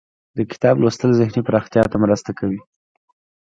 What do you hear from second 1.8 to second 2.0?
ته